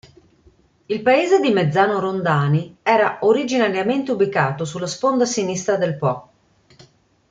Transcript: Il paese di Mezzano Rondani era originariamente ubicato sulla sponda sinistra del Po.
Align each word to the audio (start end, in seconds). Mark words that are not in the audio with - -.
Il 0.87 1.03
paese 1.03 1.39
di 1.39 1.51
Mezzano 1.51 1.99
Rondani 1.99 2.77
era 2.81 3.19
originariamente 3.21 4.11
ubicato 4.11 4.65
sulla 4.65 4.87
sponda 4.87 5.25
sinistra 5.25 5.75
del 5.77 5.95
Po. 5.95 6.29